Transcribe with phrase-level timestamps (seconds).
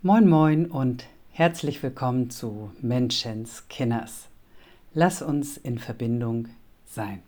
[0.00, 4.28] Moin moin und herzlich willkommen zu Menschens Kinners.
[4.94, 6.46] Lass uns in Verbindung
[6.86, 7.20] sein.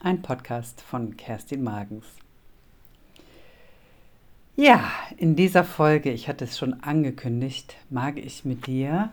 [0.00, 2.04] Ein Podcast von Kerstin Magens.
[4.56, 9.10] Ja, in dieser Folge, ich hatte es schon angekündigt, mag ich mit dir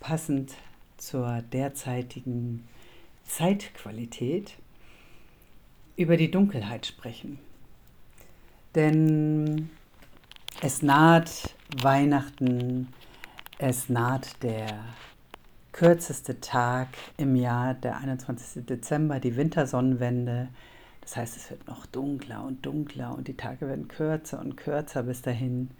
[0.00, 0.50] passend
[0.96, 2.66] zur derzeitigen
[3.24, 4.54] Zeitqualität
[5.94, 7.38] über die Dunkelheit sprechen.
[8.74, 9.70] Denn
[10.60, 12.88] es naht Weihnachten,
[13.58, 14.66] es naht der
[15.72, 18.64] kürzeste Tag im Jahr, der 21.
[18.64, 20.48] Dezember, die Wintersonnenwende.
[21.00, 25.02] Das heißt, es wird noch dunkler und dunkler und die Tage werden kürzer und kürzer
[25.02, 25.70] bis dahin.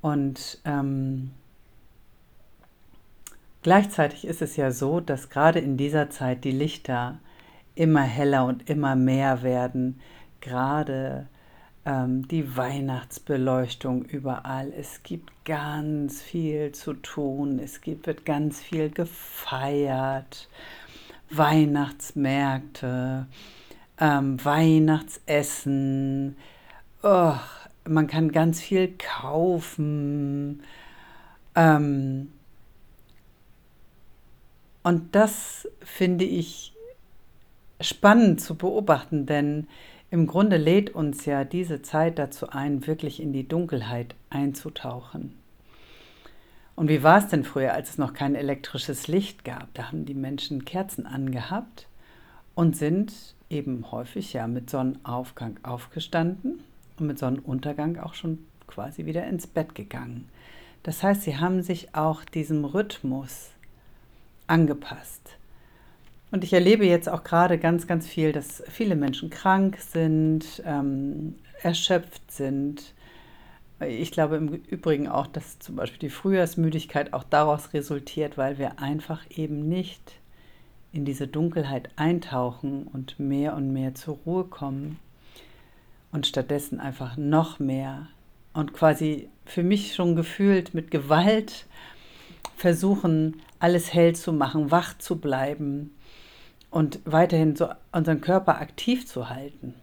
[0.00, 1.32] Und ähm,
[3.62, 7.18] gleichzeitig ist es ja so, dass gerade in dieser Zeit die Lichter
[7.74, 10.00] immer heller und immer mehr werden.
[10.40, 11.26] Gerade
[11.84, 14.72] ähm, die Weihnachtsbeleuchtung überall.
[14.72, 17.58] Es gibt ganz viel zu tun.
[17.58, 20.48] Es gibt, wird ganz viel gefeiert.
[21.30, 23.26] Weihnachtsmärkte,
[23.98, 26.36] ähm, Weihnachtsessen.
[27.02, 27.34] Oh,
[27.88, 30.62] man kann ganz viel kaufen.
[31.54, 32.32] Ähm,
[34.82, 36.74] und das finde ich
[37.80, 39.66] spannend zu beobachten, denn
[40.12, 45.38] im Grunde lädt uns ja diese Zeit dazu ein, wirklich in die Dunkelheit einzutauchen.
[46.76, 49.72] Und wie war es denn früher, als es noch kein elektrisches Licht gab?
[49.72, 51.86] Da haben die Menschen Kerzen angehabt
[52.54, 53.14] und sind
[53.48, 56.62] eben häufig ja mit Sonnenaufgang aufgestanden
[56.98, 60.28] und mit Sonnenuntergang auch schon quasi wieder ins Bett gegangen.
[60.82, 63.48] Das heißt, sie haben sich auch diesem Rhythmus
[64.46, 65.38] angepasst.
[66.32, 71.34] Und ich erlebe jetzt auch gerade ganz, ganz viel, dass viele Menschen krank sind, ähm,
[71.62, 72.94] erschöpft sind.
[73.86, 78.78] Ich glaube im Übrigen auch, dass zum Beispiel die Frühjahrsmüdigkeit auch daraus resultiert, weil wir
[78.78, 80.14] einfach eben nicht
[80.90, 84.98] in diese Dunkelheit eintauchen und mehr und mehr zur Ruhe kommen
[86.12, 88.08] und stattdessen einfach noch mehr
[88.54, 91.66] und quasi für mich schon gefühlt mit Gewalt
[92.56, 95.90] versuchen, alles hell zu machen, wach zu bleiben
[96.72, 99.74] und weiterhin so unseren Körper aktiv zu halten.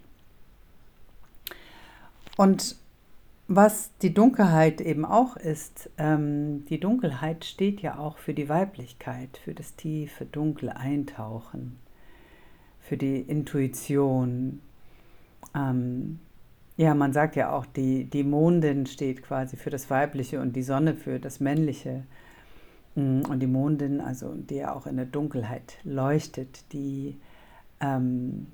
[2.36, 2.76] Und
[3.48, 9.40] was die Dunkelheit eben auch ist, ähm, die Dunkelheit steht ja auch für die Weiblichkeit,
[9.44, 11.78] für das tiefe, dunkle Eintauchen,
[12.80, 14.62] für die Intuition.
[15.56, 16.20] Ähm,
[16.76, 20.64] ja, man sagt ja auch, die, die Mondin steht quasi für das Weibliche und die
[20.64, 22.04] Sonne für das Männliche.
[23.24, 27.18] Und die Mondin, also die ja auch in der Dunkelheit leuchtet, die
[27.80, 28.48] ähm,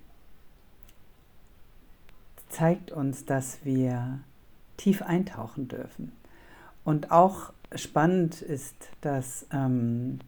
[2.50, 4.20] zeigt uns, dass wir
[4.78, 6.12] tief eintauchen dürfen.
[6.84, 10.20] Und auch spannend ist, dass ähm,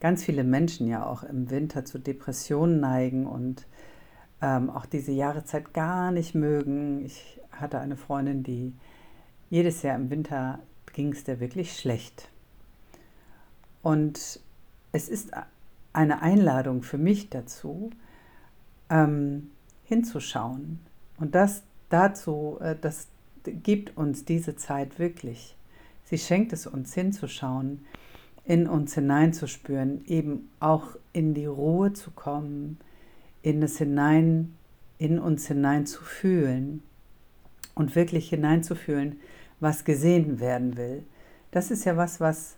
[0.00, 3.66] ganz viele Menschen ja auch im Winter zu Depressionen neigen und
[4.40, 7.04] ähm, auch diese Jahreszeit gar nicht mögen.
[7.04, 8.74] Ich hatte eine Freundin, die
[9.50, 10.60] jedes Jahr im Winter
[10.92, 12.28] ging es der wirklich schlecht.
[13.84, 14.40] Und
[14.92, 15.32] es ist
[15.92, 17.90] eine Einladung für mich dazu,
[18.88, 19.50] ähm,
[19.84, 20.80] hinzuschauen.
[21.18, 23.08] Und das dazu, äh, das
[23.44, 25.54] gibt uns diese Zeit wirklich.
[26.04, 27.84] Sie schenkt es uns hinzuschauen,
[28.46, 32.78] in uns hineinzuspüren, eben auch in die Ruhe zu kommen,
[33.42, 34.56] in es hinein,
[34.96, 36.82] in uns hinein zu fühlen
[37.74, 39.20] und wirklich hineinzufühlen,
[39.60, 41.04] was gesehen werden will.
[41.50, 42.56] Das ist ja was, was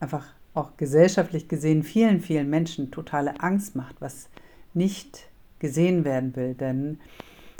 [0.00, 4.28] einfach auch gesellschaftlich gesehen vielen, vielen Menschen totale Angst macht, was
[4.72, 5.28] nicht
[5.58, 6.54] gesehen werden will.
[6.54, 7.00] Denn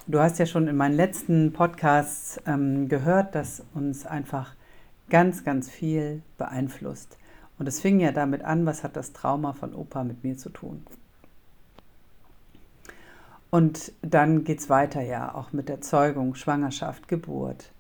[0.07, 4.55] du hast ja schon in meinen letzten Podcasts ähm, gehört, dass uns einfach
[5.11, 7.19] ganz, ganz viel beeinflusst.
[7.59, 10.49] Und es fing ja damit an, was hat das Trauma von Opa mit mir zu
[10.49, 10.85] tun.
[13.51, 17.71] Und dann geht es weiter ja auch mit der Zeugung, Schwangerschaft, Geburt.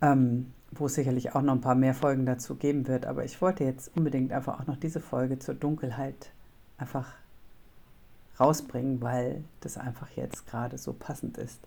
[0.00, 3.06] Ähm, wo es sicherlich auch noch ein paar mehr Folgen dazu geben wird.
[3.06, 6.30] Aber ich wollte jetzt unbedingt einfach auch noch diese Folge zur Dunkelheit
[6.78, 7.06] einfach
[8.40, 11.60] rausbringen, weil das einfach jetzt gerade so passend ist.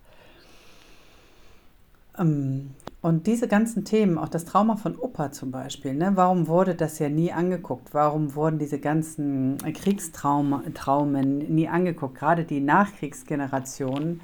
[2.17, 2.71] Ähm,
[3.01, 6.97] und diese ganzen Themen, auch das Trauma von Opa zum Beispiel, ne, warum wurde das
[6.97, 7.93] ja nie angeguckt?
[7.93, 12.15] Warum wurden diese ganzen Kriegstraumen nie angeguckt?
[12.15, 14.21] Gerade die Nachkriegsgenerationen,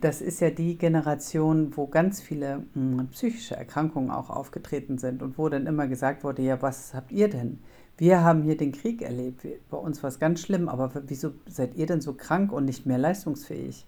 [0.00, 5.22] das ist ja die Generation, wo ganz viele mh, hm, psychische Erkrankungen auch aufgetreten sind
[5.22, 7.58] und wo dann immer gesagt wurde, ja, was habt ihr denn?
[7.96, 11.74] Wir haben hier den Krieg erlebt, bei uns war es ganz schlimm, aber wieso seid
[11.74, 13.86] ihr denn so krank und nicht mehr leistungsfähig?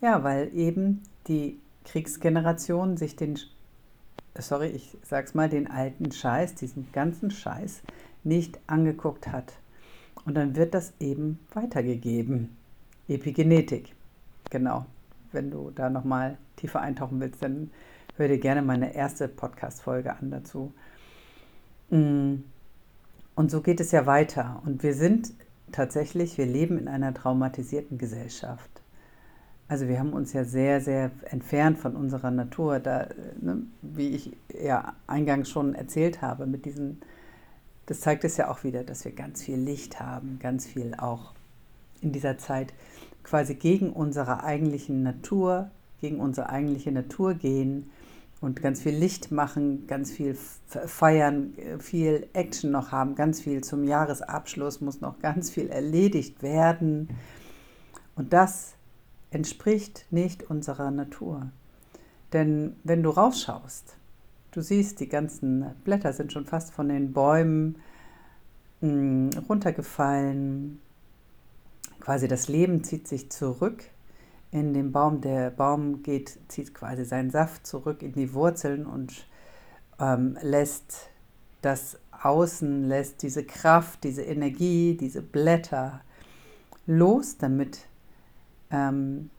[0.00, 3.38] Ja, weil eben die Kriegsgeneration sich den
[4.38, 7.82] sorry, ich sag's mal, den alten Scheiß, diesen ganzen Scheiß
[8.24, 9.54] nicht angeguckt hat.
[10.24, 12.56] Und dann wird das eben weitergegeben.
[13.08, 13.94] Epigenetik.
[14.50, 14.86] Genau.
[15.32, 17.70] Wenn du da nochmal tiefer eintauchen willst, dann
[18.16, 20.72] hör dir gerne meine erste Podcast-Folge an dazu.
[21.90, 22.36] Mm.
[23.34, 24.60] Und so geht es ja weiter.
[24.66, 25.32] Und wir sind
[25.72, 28.70] tatsächlich, wir leben in einer traumatisierten Gesellschaft.
[29.68, 32.80] Also wir haben uns ja sehr, sehr entfernt von unserer Natur.
[32.80, 33.06] Da,
[33.40, 37.00] ne, wie ich ja eingangs schon erzählt habe, mit diesen,
[37.86, 41.34] das zeigt es ja auch wieder, dass wir ganz viel Licht haben, ganz viel auch
[42.00, 42.72] in dieser Zeit
[43.22, 45.70] quasi gegen unsere eigentlichen Natur,
[46.00, 47.90] gegen unsere eigentliche Natur gehen
[48.40, 50.36] und ganz viel Licht machen, ganz viel
[50.86, 57.08] feiern, viel Action noch haben, ganz viel zum Jahresabschluss muss noch ganz viel erledigt werden.
[58.16, 58.74] Und das
[59.30, 61.50] entspricht nicht unserer Natur.
[62.32, 63.96] Denn wenn du rausschaust,
[64.52, 67.76] du siehst, die ganzen Blätter sind schon fast von den Bäumen
[68.80, 70.80] mh, hm, runtergefallen.
[72.00, 73.84] Quasi das Leben zieht sich zurück
[74.50, 75.20] in den Baum.
[75.20, 79.26] Der Baum geht, zieht quasi seinen Saft zurück in die Wurzeln und
[79.98, 81.10] ähm, lässt
[81.62, 86.00] das Außen, lässt diese Kraft, diese Energie, diese Blätter
[86.86, 87.86] los, damit
[88.70, 89.30] ähm,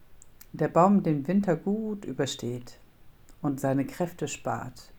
[0.54, 2.80] der Baum den Winter gut übersteht
[3.42, 4.92] und seine Kräfte spart.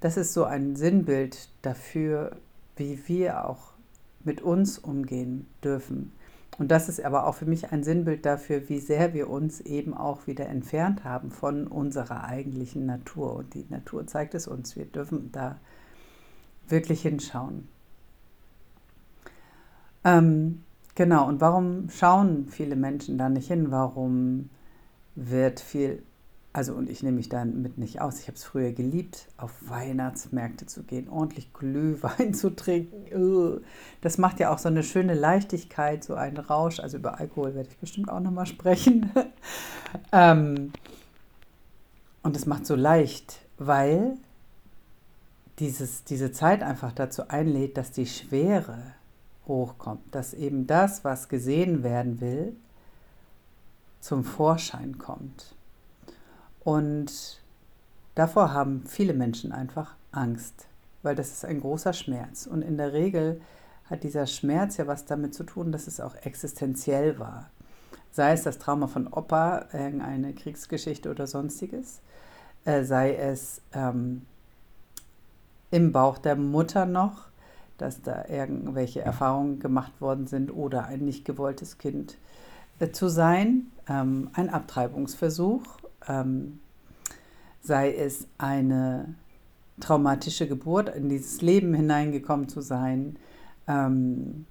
[0.00, 2.36] Das ist so ein Sinnbild dafür,
[2.76, 3.72] wie wir auch
[4.24, 6.12] mit uns umgehen dürfen.
[6.60, 9.94] Und das ist aber auch für mich ein Sinnbild dafür, wie sehr wir uns eben
[9.94, 13.34] auch wieder entfernt haben von unserer eigentlichen Natur.
[13.34, 14.76] Und die Natur zeigt es uns.
[14.76, 15.58] Wir dürfen da
[16.68, 17.66] wirklich hinschauen.
[20.04, 20.62] Ähm,
[20.94, 23.70] genau, und warum schauen viele Menschen da nicht hin?
[23.70, 24.50] Warum
[25.14, 26.02] wird viel
[26.52, 28.18] also und ich nehme mich damit nicht aus.
[28.18, 33.62] Ich habe es früher geliebt, auf Weihnachtsmärkte zu gehen, ordentlich Glühwein zu trinken.
[34.00, 36.80] Das macht ja auch so eine schöne Leichtigkeit, so einen Rausch.
[36.80, 39.10] Also über Alkohol werde ich bestimmt auch nochmal sprechen.
[40.12, 40.72] ähm,
[42.22, 44.16] und es macht so leicht, weil
[45.60, 48.94] dieses, diese Zeit einfach dazu einlädt, dass die Schwere
[49.46, 52.56] hochkommt, dass eben das, was gesehen werden will,
[54.00, 55.54] zum Vorschein kommt.
[56.64, 57.40] Und
[58.14, 60.66] davor haben viele Menschen einfach Angst,
[61.02, 62.46] weil das ist ein großer Schmerz.
[62.46, 63.40] Und in der Regel
[63.88, 67.50] hat dieser Schmerz ja was damit zu tun, dass es auch existenziell war.
[68.12, 72.00] Sei es das Trauma von Opa, irgendeine Kriegsgeschichte oder sonstiges,
[72.64, 74.22] äh, sei es ähm,
[75.70, 77.28] im Bauch der Mutter noch,
[77.78, 82.18] dass da irgendwelche Erfahrungen gemacht worden sind oder ein nicht gewolltes Kind
[82.78, 85.62] äh, zu sein, ähm, ein Abtreibungsversuch
[86.08, 86.60] ähm,
[87.62, 89.14] sei es eine
[89.80, 93.16] traumatische Geburt, in dieses Leben hineingekommen zu sein
[93.66, 94.46] ähm,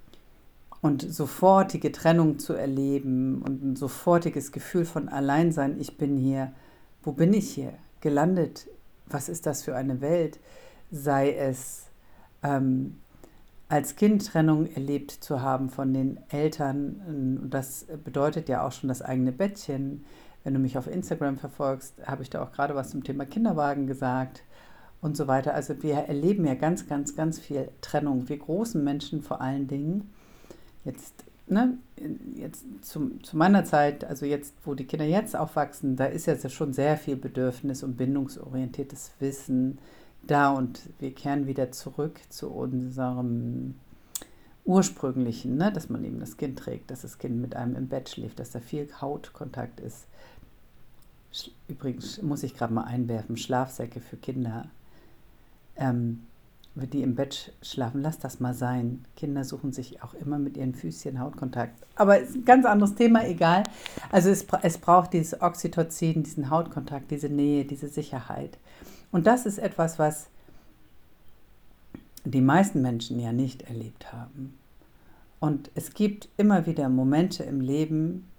[0.82, 5.80] und sofortige Trennung zu erleben und ein sofortiges Gefühl von Alleinsein.
[5.80, 6.52] Ich bin hier,
[7.04, 8.68] wo bin ich hier gelandet?
[9.08, 10.40] Was ist das für eine Welt?
[10.92, 11.84] Sei es
[12.44, 12.98] ähm,
[13.68, 17.48] als Kind Trennung erlebt zu haben von den Eltern.
[17.50, 20.06] Das bedeutet ja auch schon das eigene Bettchen.
[20.44, 23.88] Wenn du mich auf Instagram verfolgst, habe ich da auch gerade was zum Thema Kinderwagen
[23.88, 24.44] gesagt
[25.02, 25.54] und so weiter.
[25.54, 28.30] Also wir erleben ja ganz, ganz, ganz viel Trennung.
[28.30, 30.10] Wir großen Menschen vor allen Dingen.
[30.86, 31.78] Jetzt, ne,
[32.36, 36.50] jetzt zum, zu meiner Zeit, also jetzt, wo die Kinder jetzt aufwachsen, da ist jetzt
[36.52, 39.78] schon sehr viel Bedürfnis und bindungsorientiertes Wissen
[40.24, 43.76] da und wir kehren wieder zurück zu unserem
[44.70, 48.08] ursprünglichen, ne, dass man eben das Kind trägt, dass das Kind mit einem im Bett
[48.08, 50.06] schläft, dass da viel Hautkontakt ist.
[51.68, 54.68] Übrigens muss ich gerade mal einwerfen, Schlafsäcke für Kinder,
[55.76, 56.22] ähm,
[56.76, 59.06] die im Bett schlafen, lass das mal sein.
[59.16, 61.84] Kinder suchen sich auch immer mit ihren Füßchen Hautkontakt.
[61.96, 63.64] Aber ist ein ganz anderes Thema, egal.
[64.12, 68.60] Also es, es braucht dieses Oxytocin, diesen Hautkontakt, diese Nähe, diese Sicherheit.
[69.12, 70.28] Und das ist etwas, was
[72.32, 74.58] die meisten Menschen ja nicht erlebt haben.
[75.40, 78.30] Und es gibt immer wieder Momente im Leben,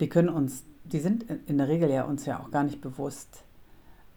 [0.00, 3.42] die können uns, die sind in der Regel ja uns ja auch gar nicht bewusst,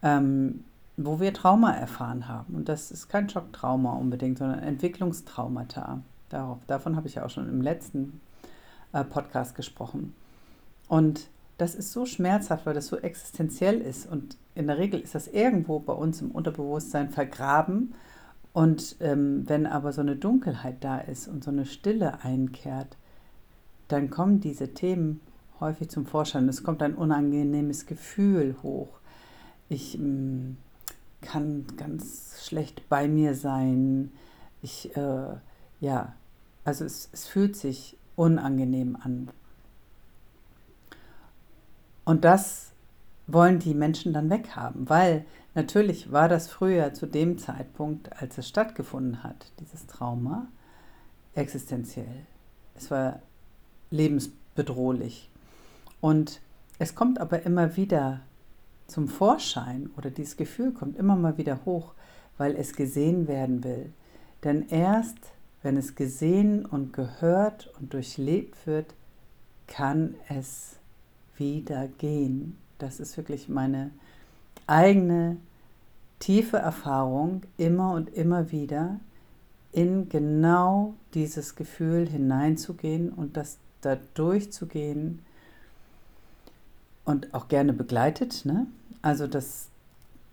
[0.02, 0.64] ähm,
[0.96, 2.54] wo wir Trauma erfahren haben.
[2.54, 6.02] Und das ist kein Schocktrauma unbedingt, sondern Entwicklungstraumata.
[6.28, 8.20] Darauf, davon habe ich ja auch schon im letzten
[8.92, 10.14] äh, Podcast gesprochen.
[10.88, 14.06] Und das ist so schmerzhaft, weil das so existenziell ist.
[14.06, 17.94] Und in der Regel ist das irgendwo bei uns im Unterbewusstsein vergraben
[18.52, 22.96] und ähm, wenn aber so eine Dunkelheit da ist und so eine Stille einkehrt,
[23.88, 25.20] dann kommen diese Themen
[25.60, 26.48] häufig zum Vorschein.
[26.48, 28.88] Es kommt ein unangenehmes Gefühl hoch.
[29.68, 30.56] Ich ähm,
[31.20, 34.10] kann ganz schlecht bei mir sein.
[34.62, 35.36] Ich, äh,
[35.80, 36.14] ja,
[36.64, 39.30] also es, es fühlt sich unangenehm an.
[42.04, 42.69] Und das
[43.32, 48.48] wollen die Menschen dann weghaben, weil natürlich war das früher zu dem Zeitpunkt, als es
[48.48, 50.48] stattgefunden hat, dieses Trauma,
[51.34, 52.26] existenziell.
[52.74, 53.20] Es war
[53.90, 55.30] lebensbedrohlich.
[56.00, 56.40] Und
[56.78, 58.20] es kommt aber immer wieder
[58.86, 61.94] zum Vorschein oder dieses Gefühl kommt immer mal wieder hoch,
[62.38, 63.92] weil es gesehen werden will.
[64.42, 65.18] Denn erst
[65.62, 68.94] wenn es gesehen und gehört und durchlebt wird,
[69.66, 70.76] kann es
[71.36, 72.56] wieder gehen.
[72.82, 73.90] Das ist wirklich meine
[74.66, 75.36] eigene
[76.18, 79.00] tiefe Erfahrung, immer und immer wieder
[79.72, 85.20] in genau dieses Gefühl hineinzugehen und das da durchzugehen
[87.04, 88.44] und auch gerne begleitet.
[88.44, 88.66] Ne?
[89.02, 89.68] Also das,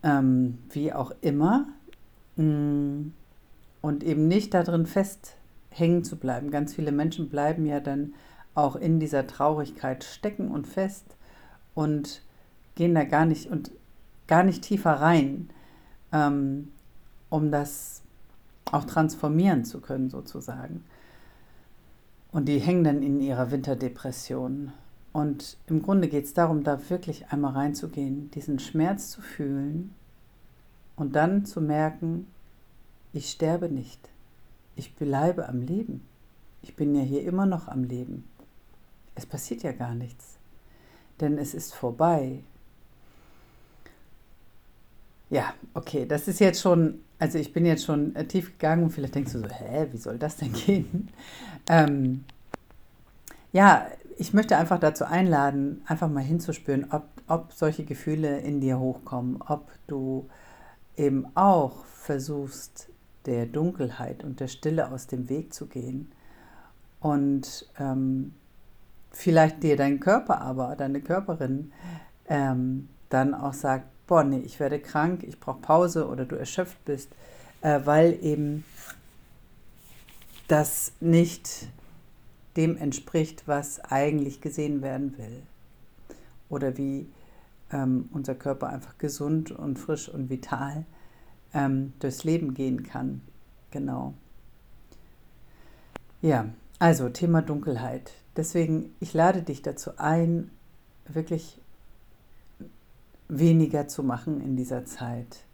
[0.04, 1.68] ähm, wie auch immer,
[2.36, 3.12] mm,
[3.82, 6.51] und eben nicht darin festhängen zu bleiben.
[6.51, 8.13] Ganz viele Menschen bleiben ja dann
[8.56, 11.06] auch in dieser Traurigkeit stecken und fest
[11.75, 12.22] und
[12.77, 13.72] gehen da gar nicht und
[14.27, 15.50] gar nicht tiefer rein,
[16.13, 16.69] ähm,
[17.29, 18.03] um das
[18.72, 20.86] auch transformieren zu können sozusagen.
[22.31, 24.72] Und die hängen dann in ihrer Winterdepression.
[25.12, 29.93] Und im Grunde geht es darum, da wirklich einmal reinzugehen, diesen Schmerz zu fühlen
[30.96, 32.27] und dann zu merken,
[33.13, 34.10] ich sterbe nicht.
[34.75, 36.01] Ich bleibe am Leben.
[36.62, 38.25] Ich bin ja hier immer noch am Leben.
[39.15, 40.38] Es passiert ja gar nichts.
[41.19, 42.43] Denn es ist vorbei.
[45.29, 48.91] Ja, okay, das ist jetzt schon, also ich bin jetzt schon äh, tief gegangen und
[48.91, 51.10] vielleicht denkst du so, hä, wie soll das denn gehen?
[51.67, 52.24] Ähm,
[53.51, 58.79] ja, ich möchte einfach dazu einladen, einfach mal hinzuspüren, ob, ob solche Gefühle in dir
[58.79, 60.29] hochkommen, ob du
[60.96, 62.89] eben auch versuchst,
[63.25, 66.12] der Dunkelheit und der Stille aus dem Weg zu gehen.
[67.00, 68.34] Und ähm,
[69.12, 71.72] vielleicht dir dein Körper aber, deine Körperin,
[72.27, 76.83] ähm, dann auch sagt, boah, nee, ich werde krank, ich brauche Pause oder du erschöpft
[76.85, 77.09] bist,
[77.61, 78.63] äh, weil eben
[80.47, 81.67] das nicht
[82.55, 85.43] dem entspricht, was eigentlich gesehen werden will.
[86.49, 87.07] Oder wie
[87.71, 90.85] ähm, unser Körper einfach gesund und frisch und vital
[91.53, 93.21] ähm, durchs Leben gehen kann.
[93.71, 94.13] Genau.
[96.21, 96.47] Ja,
[96.79, 98.13] also Thema Dunkelheit.
[98.37, 100.49] Deswegen, ich lade dich dazu ein,
[101.07, 101.59] wirklich
[103.27, 105.46] weniger zu machen in dieser Zeit.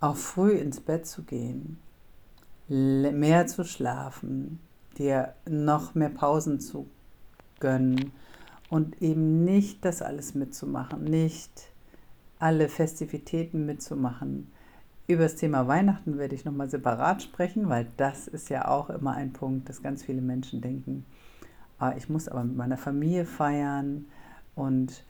[0.00, 1.78] Auch früh ins Bett zu gehen,
[2.68, 4.58] mehr zu schlafen,
[4.98, 6.86] dir noch mehr Pausen zu
[7.60, 8.12] gönnen
[8.70, 11.68] und eben nicht das alles mitzumachen, nicht
[12.38, 14.50] alle Festivitäten mitzumachen,
[15.06, 19.12] über das Thema Weihnachten werde ich nochmal separat sprechen, weil das ist ja auch immer
[19.12, 21.04] ein Punkt, dass ganz viele Menschen denken,
[21.78, 24.06] ah, ich muss aber mit meiner Familie feiern.
[24.54, 25.04] Und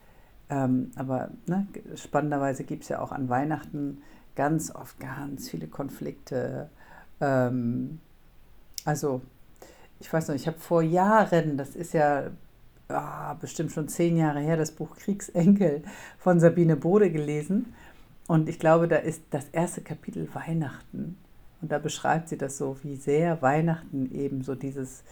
[0.49, 4.01] ähm, aber ne, spannenderweise gibt es ja auch an Weihnachten
[4.35, 6.69] ganz oft ganz viele Konflikte.
[7.21, 7.99] Ähm,
[8.83, 9.21] also
[9.99, 12.31] ich weiß noch, ich habe vor Jahren, das ist ja
[12.89, 15.83] ah, bestimmt schon zehn Jahre her, das Buch Kriegsenkel
[16.19, 17.73] von Sabine Bode gelesen.
[18.27, 21.17] Und ich glaube, da ist das erste Kapitel Weihnachten.
[21.61, 25.03] Und da beschreibt sie das so, wie sehr Weihnachten eben so dieses,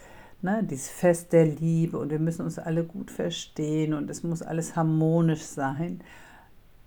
[0.43, 4.41] ne, dieses Fest der Liebe und wir müssen uns alle gut verstehen und es muss
[4.41, 6.01] alles harmonisch sein,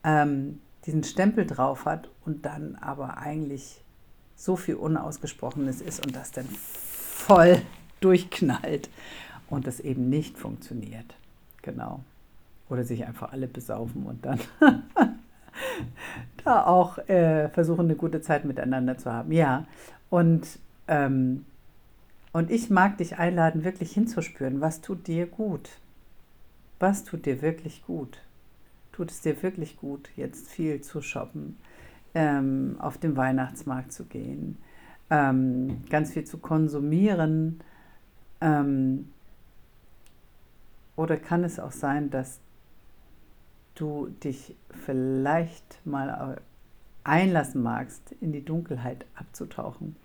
[0.05, 3.83] ähm, diesen Stempel drauf hat und dann aber eigentlich
[4.37, 7.61] so viel Unausgesprochenes ist und das dann voll
[8.01, 8.91] durchknallt
[9.49, 11.17] und das eben nicht funktioniert.
[11.63, 12.01] Genau.
[12.69, 14.41] Oder sich einfach alle besaufen und dann
[16.45, 19.33] da auch äh, versuchen, eine gute Zeit miteinander zu haben.
[19.33, 19.67] Ja,
[20.11, 20.47] und,
[20.89, 21.45] ähm,
[22.37, 25.71] und ich mag dich einladen, wirklich hinzuspüren, was tut dir gut?
[26.79, 28.21] Was tut dir wirklich gut?
[28.93, 31.57] Tut es dir wirklich gut, jetzt viel zu shoppen,
[32.15, 34.59] ähm, auf den Weihnachtsmarkt zu gehen,
[35.09, 37.63] ähm, ganz viel zu konsumieren?
[38.43, 39.09] Ähm,
[40.95, 42.39] oder kann es auch sein, dass
[43.77, 46.39] du dich vielleicht mal
[47.03, 49.97] einlassen magst, in die Dunkelheit abzutauchen.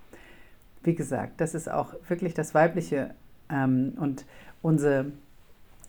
[0.83, 3.13] Wie gesagt, das ist auch wirklich das Weibliche
[3.49, 4.25] ähm, und
[4.61, 5.11] unsere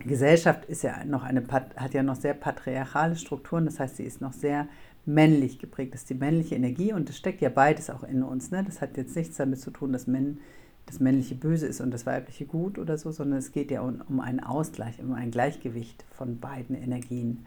[0.01, 4.21] Gesellschaft ist ja noch eine, hat ja noch sehr patriarchale Strukturen, das heißt, sie ist
[4.21, 4.67] noch sehr
[5.05, 5.95] männlich geprägt.
[5.95, 8.51] Das ist die männliche Energie und es steckt ja beides auch in uns.
[8.51, 8.63] Ne?
[8.65, 10.39] Das hat jetzt nichts damit zu tun, dass Männ,
[10.87, 14.03] das männliche böse ist und das weibliche gut oder so, sondern es geht ja um,
[14.09, 17.47] um einen Ausgleich, um ein Gleichgewicht von beiden Energien.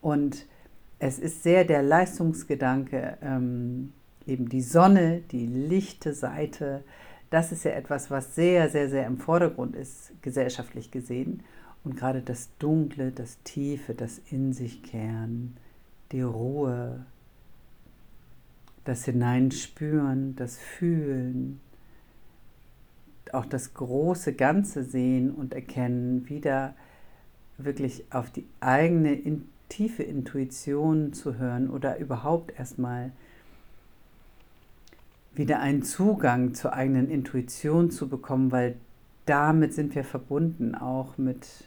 [0.00, 0.46] Und
[0.98, 3.92] es ist sehr der Leistungsgedanke, ähm,
[4.26, 6.84] eben die Sonne, die lichte Seite,
[7.30, 11.42] das ist ja etwas, was sehr, sehr, sehr im Vordergrund ist, gesellschaftlich gesehen.
[11.82, 15.56] Und gerade das Dunkle, das Tiefe, das In sich kehren,
[16.12, 17.04] die Ruhe,
[18.84, 21.60] das Hineinspüren, das Fühlen,
[23.32, 26.74] auch das große Ganze sehen und erkennen, wieder
[27.58, 29.18] wirklich auf die eigene
[29.68, 33.12] tiefe Intuition zu hören oder überhaupt erstmal
[35.36, 38.76] wieder einen Zugang zur eigenen Intuition zu bekommen, weil
[39.26, 41.64] damit sind wir verbunden, auch mit,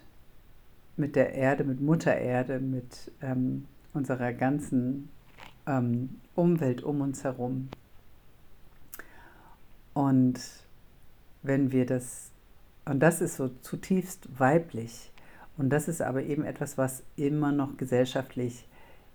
[0.96, 5.10] mit der Erde, mit Mutter Erde, mit ähm, unserer ganzen
[5.66, 7.70] ähm, Umwelt um uns herum.
[9.94, 10.40] Und
[11.42, 12.32] wenn wir das,
[12.86, 15.12] und das ist so zutiefst weiblich,
[15.58, 18.68] und das ist aber eben etwas, was immer noch gesellschaftlich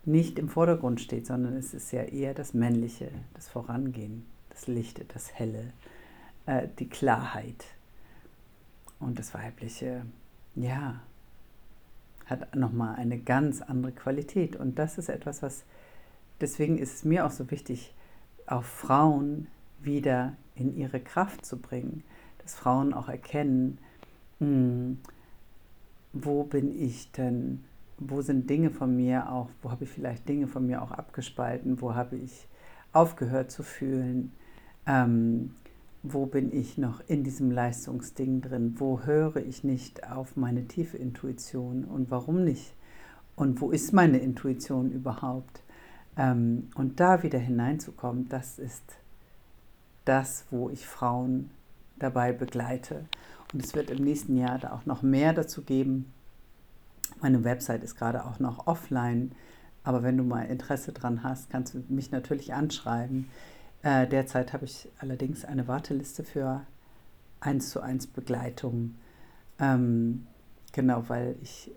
[0.04, 5.04] nicht im Vordergrund steht, sondern es ist ja eher das Männliche, das Vorangehen, das Lichte,
[5.04, 5.72] das Helle,
[6.46, 7.64] äh, die Klarheit.
[9.00, 10.06] Und das Weibliche,
[10.54, 11.00] ja,
[12.26, 14.56] hat nochmal eine ganz andere Qualität.
[14.56, 15.64] Und das ist etwas, was,
[16.40, 17.94] deswegen ist es mir auch so wichtig,
[18.46, 19.48] auch Frauen
[19.80, 22.04] wieder in ihre Kraft zu bringen,
[22.38, 23.78] dass Frauen auch erkennen,
[24.38, 24.98] mh, hm,
[26.12, 27.64] wo bin ich denn,
[27.98, 31.80] wo sind Dinge von mir auch, wo habe ich vielleicht Dinge von mir auch abgespalten,
[31.80, 32.46] wo habe ich
[32.92, 34.32] aufgehört zu fühlen,
[34.86, 35.54] ähm,
[36.02, 40.96] wo bin ich noch in diesem Leistungsding drin, wo höre ich nicht auf meine tiefe
[40.96, 42.74] Intuition und warum nicht
[43.36, 45.62] und wo ist meine Intuition überhaupt.
[46.16, 48.82] Ähm, und da wieder hineinzukommen, das ist
[50.04, 51.50] das, wo ich Frauen
[51.98, 53.04] dabei begleite.
[53.52, 56.12] Und es wird im nächsten Jahr da auch noch mehr dazu geben.
[57.20, 59.32] Meine Website ist gerade auch noch offline,
[59.84, 63.28] aber wenn du mal Interesse dran hast, kannst du mich natürlich anschreiben.
[63.82, 66.64] Äh, derzeit habe ich allerdings eine Warteliste für
[67.40, 68.94] 1 zu 1 Begleitung.
[69.58, 70.26] Ähm,
[70.72, 71.70] genau, weil ich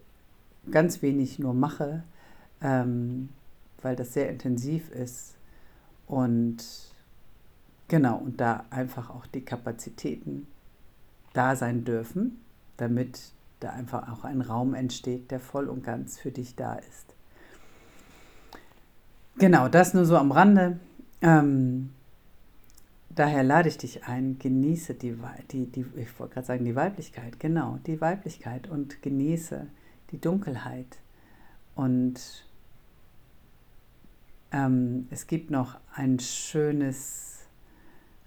[0.70, 2.04] ganz wenig nur mache,
[2.62, 3.30] ähm,
[3.82, 5.36] weil das sehr intensiv ist.
[6.08, 6.58] Und
[7.88, 10.48] genau, und da einfach auch die Kapazitäten
[11.34, 12.40] da sein dürfen,
[12.78, 17.16] damit da einfach auch ein Raum entsteht, der voll und ganz für dich da ist.
[19.38, 20.80] Genau, das nur so am Rande.
[21.22, 21.92] Ähm,
[23.10, 25.16] daher lade ich dich ein, genieße die,
[25.52, 29.68] die, die ich wollte gerade sagen, die Weiblichkeit, genau, die Weiblichkeit und genieße
[30.12, 30.98] die Dunkelheit.
[31.76, 32.46] Und
[34.52, 37.48] ähm, es gibt noch ein schönes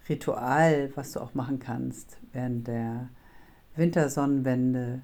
[0.07, 3.09] Ritual, was du auch machen kannst während der
[3.75, 5.01] Wintersonnenwende.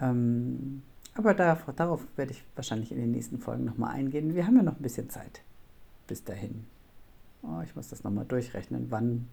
[0.00, 0.82] Ähm,
[1.14, 4.34] aber darauf, darauf werde ich wahrscheinlich in den nächsten Folgen nochmal eingehen.
[4.34, 5.42] Wir haben ja noch ein bisschen Zeit
[6.06, 6.66] bis dahin.
[7.42, 9.28] Oh, ich muss das nochmal durchrechnen, wann,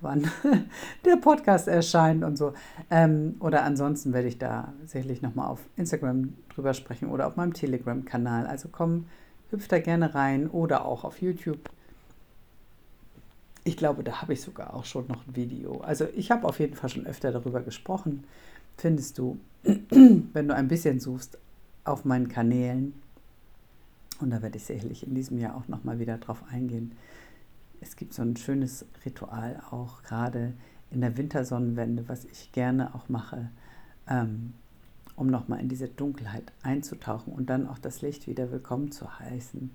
[0.00, 0.30] wann
[1.04, 2.52] der Podcast erscheint und so.
[2.90, 7.54] Ähm, oder ansonsten werde ich da sicherlich nochmal auf Instagram drüber sprechen oder auf meinem
[7.54, 8.46] Telegram-Kanal.
[8.46, 9.06] Also komm,
[9.50, 11.70] hüpf da gerne rein oder auch auf YouTube
[13.68, 15.80] ich glaube, da habe ich sogar auch schon noch ein Video.
[15.80, 18.24] Also ich habe auf jeden Fall schon öfter darüber gesprochen.
[18.78, 21.38] Findest du, wenn du ein bisschen suchst,
[21.84, 22.94] auf meinen Kanälen.
[24.20, 26.92] Und da werde ich sicherlich in diesem Jahr auch nochmal wieder drauf eingehen.
[27.80, 30.54] Es gibt so ein schönes Ritual auch gerade
[30.90, 33.50] in der Wintersonnenwende, was ich gerne auch mache,
[34.08, 34.54] ähm,
[35.16, 39.70] um nochmal in diese Dunkelheit einzutauchen und dann auch das Licht wieder willkommen zu heißen.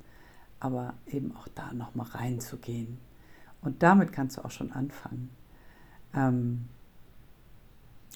[0.59, 2.97] Aber eben auch da nochmal reinzugehen.
[3.61, 5.29] Und damit kannst du auch schon anfangen.
[6.13, 6.67] Ähm,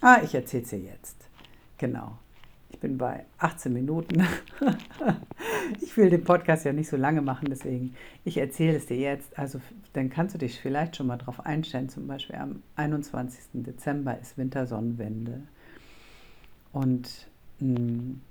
[0.02, 1.18] ah, ich erzähle es dir jetzt.
[1.78, 2.18] Genau.
[2.70, 4.26] Ich bin bei 18 Minuten.
[5.82, 9.38] ich will den Podcast ja nicht so lange machen, deswegen ich erzähle es dir jetzt.
[9.38, 9.62] Also
[9.94, 11.90] dann kannst du dich vielleicht schon mal darauf einstellen.
[11.90, 13.64] Zum Beispiel am 21.
[13.64, 15.44] Dezember ist Wintersonnenwende.
[16.74, 17.28] Und
[17.60, 18.22] mh, hm,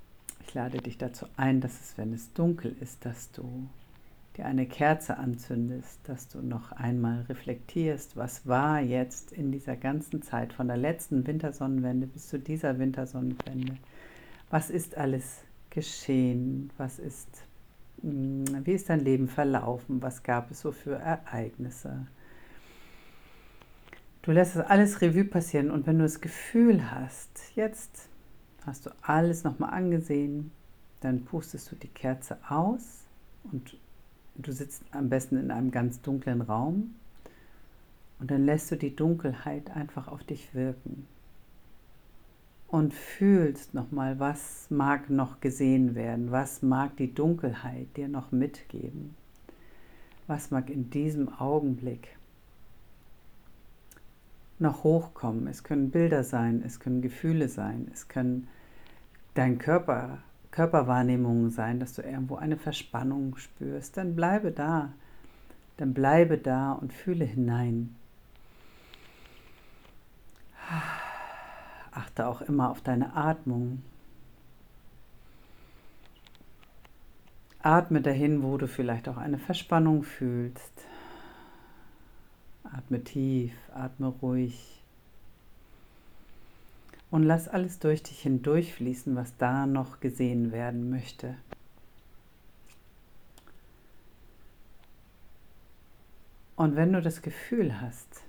[0.47, 3.67] ich lade dich dazu ein, dass es, wenn es dunkel ist, dass du
[4.37, 10.21] dir eine Kerze anzündest, dass du noch einmal reflektierst, was war jetzt in dieser ganzen
[10.21, 13.77] Zeit von der letzten Wintersonnenwende bis zu dieser Wintersonnenwende.
[14.49, 16.71] Was ist alles geschehen?
[16.77, 17.27] Was ist,
[18.01, 20.01] hm, wie ist dein Leben verlaufen?
[20.01, 22.07] Was gab es so für Ereignisse?
[24.21, 28.09] Du lässt das alles Revue passieren und wenn du das Gefühl hast, jetzt
[28.65, 30.51] hast du alles nochmal angesehen,
[30.99, 33.05] dann pustest du die Kerze aus
[33.51, 33.77] und
[34.39, 36.93] Du sitzt am besten in einem ganz dunklen Raum
[38.19, 41.07] und dann lässt du die Dunkelheit einfach auf dich wirken.
[42.67, 49.15] Und fühlst nochmal, was mag noch gesehen werden, was mag die Dunkelheit dir noch mitgeben,
[50.27, 52.17] was mag in diesem Augenblick
[54.59, 55.47] noch hochkommen.
[55.47, 58.47] Es können Bilder sein, es können Gefühle sein, es können
[59.33, 60.19] dein Körper,
[60.51, 63.95] Körperwahrnehmungen sein, dass du irgendwo eine Verspannung spürst.
[63.97, 64.91] Dann bleibe da,
[65.77, 67.95] dann bleibe da und fühle hinein.
[71.97, 73.81] Achte auch immer auf deine Atmung.
[77.59, 80.85] Atme dahin, wo du vielleicht auch eine Verspannung fühlst.
[82.63, 84.79] Atme tief, atme ruhig.
[87.09, 91.35] Und lass alles durch dich hindurchfließen, was da noch gesehen werden möchte.
[96.55, 98.26] Und wenn du das Gefühl hast,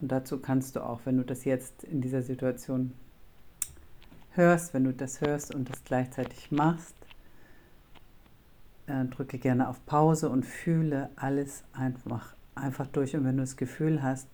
[0.00, 2.92] und dazu kannst du auch, wenn du das jetzt in dieser Situation
[4.32, 6.94] hörst, wenn du das hörst und das gleichzeitig machst,
[8.86, 13.16] äh, drücke gerne auf Pause und fühle alles einfach, einfach durch.
[13.16, 14.28] Und wenn du das Gefühl hast,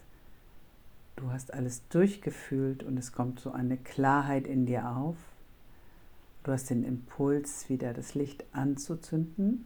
[1.17, 5.17] du hast alles durchgefühlt und es kommt so eine Klarheit in dir auf,
[6.43, 9.65] du hast den Impuls, wieder das Licht anzuzünden,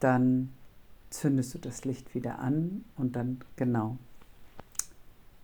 [0.00, 0.50] dann
[1.10, 3.98] zündest du das Licht wieder an und dann genau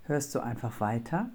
[0.04, 1.30] hörst du einfach weiter.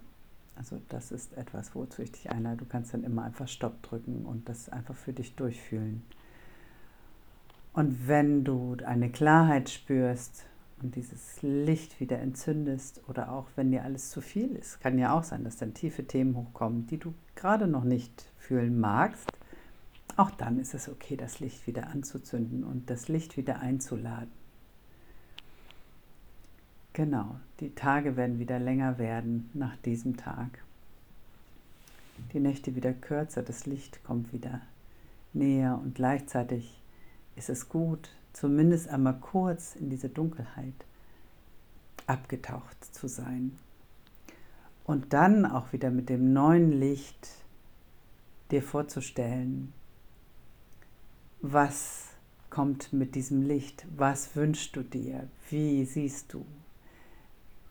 [0.55, 2.57] Also das ist etwas, wozu ich dich einlade.
[2.57, 6.03] Du kannst dann immer einfach Stopp drücken und das einfach für dich durchfühlen.
[7.73, 10.45] Und wenn du eine Klarheit spürst
[10.81, 15.17] und dieses Licht wieder entzündest oder auch wenn dir alles zu viel ist, kann ja
[15.17, 19.31] auch sein, dass dann tiefe Themen hochkommen, die du gerade noch nicht fühlen magst,
[20.19, 24.31] auch dann ist es okay, das Licht wieder anzuzünden und das Licht wieder einzuladen.
[26.91, 30.61] Genau, die Tage werden wieder länger werden nach diesem Tag.
[32.33, 34.59] Die Nächte wieder kürzer, das Licht kommt wieder
[35.31, 36.81] näher und gleichzeitig
[37.37, 40.73] ist es gut, zumindest einmal kurz in diese Dunkelheit
[42.07, 43.57] abgetaucht zu sein.
[44.83, 47.29] Und dann auch wieder mit dem neuen Licht
[48.51, 49.71] dir vorzustellen,
[51.41, 52.07] was
[52.49, 53.85] kommt mit diesem Licht?
[53.95, 55.27] Was wünschst du dir?
[55.49, 56.45] Wie siehst du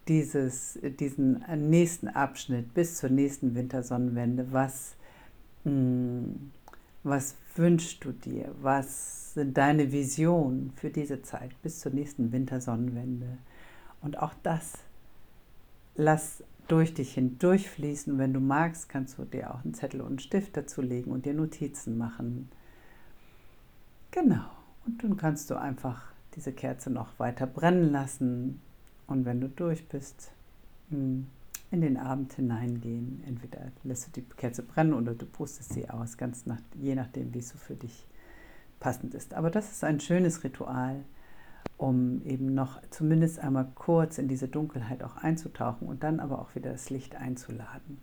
[0.07, 4.49] dieses, diesen nächsten Abschnitt bis zur nächsten Wintersonnenwende?
[4.53, 4.95] Was,
[5.65, 6.53] mh, hm,
[7.03, 8.55] was wünschst du dir?
[8.61, 13.39] Was sind deine Visionen für diese Zeit bis zur nächsten Wintersonnenwende?
[14.01, 14.75] Und auch das
[15.95, 18.19] lass durch dich hindurchfließen.
[18.19, 21.27] Wenn du magst, kannst du dir auch einen Zettel und einen Stift dazu legen und
[21.27, 22.49] dir Notizen machen
[24.11, 24.45] Genau.
[24.87, 28.61] Und dann kannst du einfach diese Kerze noch weiter brennen lassen.
[29.07, 30.33] Und wenn du durch bist,
[30.91, 31.27] hm,
[31.71, 33.23] in den Abend hineingehen.
[33.27, 37.35] Entweder lässt du die Kerze brennen oder du pustest sie aus, ganz nach, je nachdem,
[37.35, 38.07] wie es so für dich
[38.81, 39.35] passend ist.
[39.35, 41.05] Aber das ist ein schönes Ritual,
[41.77, 46.55] um eben noch zumindest einmal kurz in diese Dunkelheit auch einzutauchen und dann aber auch
[46.55, 47.99] wieder das Licht einzuladen.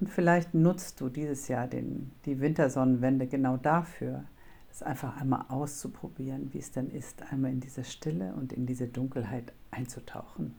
[0.00, 4.24] Und vielleicht nutzt du dieses Jahr den, die Wintersonnenwende genau dafür,
[4.70, 8.86] es einfach einmal auszuprobieren, wie es dann ist, einmal in diese Stille und in diese
[8.86, 10.54] Dunkelheit einzutauchen.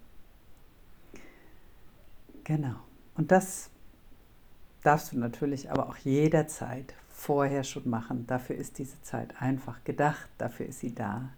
[2.43, 2.75] Genau.
[3.15, 3.69] Und das
[4.83, 8.25] darfst du natürlich aber auch jederzeit vorher schon machen.
[8.27, 11.29] Dafür ist diese Zeit einfach gedacht, dafür ist sie da.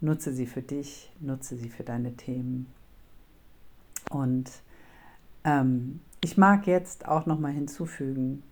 [0.00, 2.72] Nutze sie für dich, nutze sie für deine Themen.
[4.10, 4.50] Und
[5.44, 8.42] ähm, ich mag jetzt auch noch mal hinzufügen,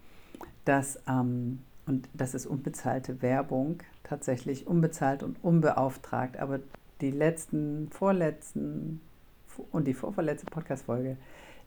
[0.64, 6.36] dass am und das ist unbezahlte Werbung, tatsächlich unbezahlt und unbeauftragt.
[6.36, 6.60] Aber
[7.00, 9.00] die letzten, vorletzten
[9.72, 11.16] und die vorverletzte Podcast-Folge,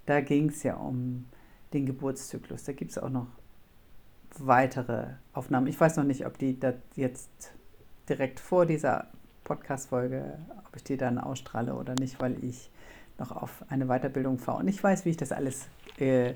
[0.05, 1.25] da ging es ja um
[1.73, 2.63] den Geburtszyklus.
[2.63, 3.27] Da gibt es auch noch
[4.37, 5.67] weitere Aufnahmen.
[5.67, 7.53] Ich weiß noch nicht, ob die das jetzt
[8.07, 9.07] direkt vor dieser
[9.43, 12.69] Podcast-Folge, ob ich die dann ausstrahle oder nicht, weil ich
[13.17, 14.59] noch auf eine Weiterbildung fahre.
[14.59, 16.33] Und ich weiß, wie ich das alles äh,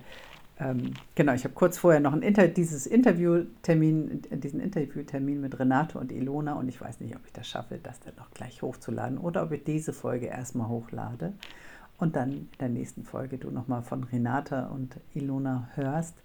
[0.59, 5.99] ähm, genau, ich habe kurz vorher noch ein Inter dieses Interviewtermin, diesen Interviewtermin mit Renate
[5.99, 9.17] und Ilona und ich weiß nicht, ob ich das schaffe, das dann noch gleich hochzuladen
[9.17, 11.33] oder ob ich diese Folge erstmal hochlade
[11.97, 16.15] und dann in der nächsten Folge du nochmal von Renate und Ilona hörst,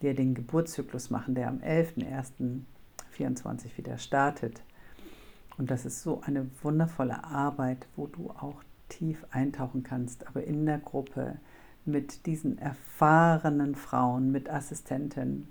[0.00, 4.62] die ja den Geburtszyklus machen, der am 11.01.24 wieder startet.
[5.56, 10.66] Und das ist so eine wundervolle Arbeit, wo du auch tief eintauchen kannst, aber in
[10.66, 11.38] der Gruppe
[11.88, 15.48] mit diesen erfahrenen Frauen, mit Assistenten,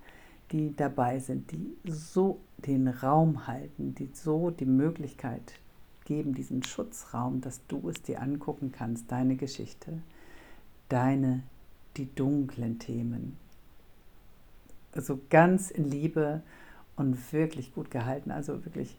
[0.51, 5.53] die dabei sind, die so den Raum halten, die so die Möglichkeit
[6.05, 10.01] geben, diesen Schutzraum, dass du es dir angucken kannst, deine Geschichte,
[10.87, 11.43] deine,
[11.97, 13.37] die dunklen Themen.
[14.93, 16.41] Also ganz in Liebe
[16.95, 18.31] und wirklich gut gehalten.
[18.31, 18.97] Also wirklich,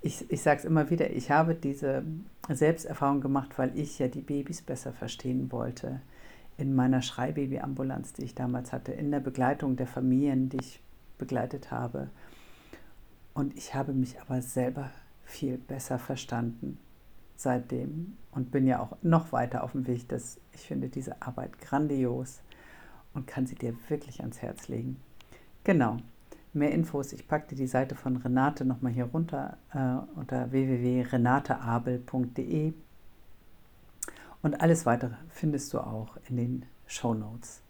[0.00, 2.02] ich, ich sage es immer wieder, ich habe diese
[2.48, 6.00] Selbsterfahrung gemacht, weil ich ja die Babys besser verstehen wollte.
[6.58, 10.82] In meiner Schreibabyambulanz, die ich damals hatte, in der Begleitung der Familien, die ich
[11.16, 12.10] begleitet habe.
[13.32, 14.90] Und ich habe mich aber selber
[15.24, 16.78] viel besser verstanden
[17.36, 21.60] seitdem und bin ja auch noch weiter auf dem Weg, dass ich finde diese Arbeit
[21.60, 22.40] grandios
[23.14, 25.00] und kann sie dir wirklich ans Herz legen.
[25.64, 25.96] Genau.
[26.52, 32.72] Mehr Infos, ich packe dir die Seite von Renate nochmal hier runter äh, unter www.renateabel.de
[34.42, 37.62] und alles weitere findest du auch in den Show Notes.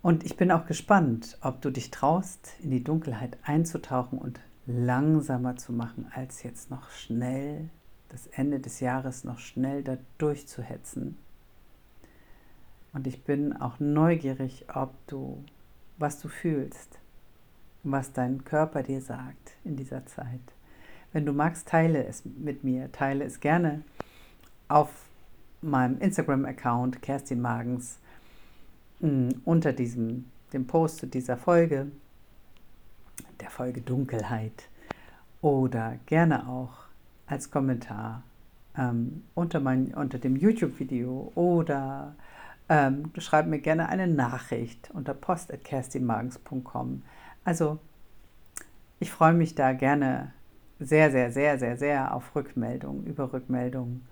[0.00, 5.56] Und ich bin auch gespannt, ob du dich traust, in die Dunkelheit einzutauchen und langsamer
[5.56, 7.70] zu machen, als jetzt noch schnell
[8.08, 11.16] das Ende des Jahres noch schnell da durchzuhetzen.
[12.92, 15.42] Und ich bin auch neugierig, ob du,
[15.98, 16.98] was du fühlst,
[17.84, 20.40] was dein Körper dir sagt in dieser Zeit.
[21.12, 23.82] Wenn du magst, teile es mit mir, teile es gerne
[24.72, 24.90] auf
[25.60, 27.98] meinem Instagram-Account Kerstin Magens
[29.00, 31.86] mm, unter diesem, dem Post zu dieser Folge,
[33.40, 34.68] der Folge Dunkelheit
[35.40, 36.86] oder gerne auch
[37.26, 38.22] als Kommentar
[38.76, 42.14] ähm, unter, mein, unter dem YouTube-Video oder
[42.68, 47.02] ähm, schreib mir gerne eine Nachricht unter post.kerstinmagens.com.
[47.44, 47.78] Also
[49.00, 50.32] ich freue mich da gerne
[50.78, 54.06] sehr, sehr, sehr, sehr, sehr auf Rückmeldungen, über Rückmeldungen.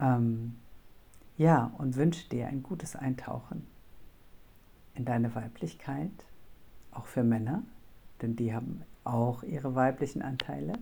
[0.00, 0.56] Ähm,
[1.36, 3.66] ja, und wünsche dir ein gutes Eintauchen
[4.94, 6.10] in deine Weiblichkeit,
[6.90, 7.62] auch für Männer,
[8.20, 10.74] denn die haben auch ihre weiblichen Anteile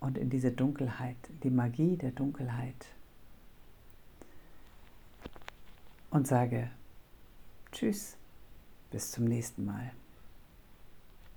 [0.00, 2.86] und in diese Dunkelheit, die Magie der Dunkelheit.
[6.10, 6.70] Und sage
[7.72, 8.16] Tschüss,
[8.90, 9.90] bis zum nächsten Mal.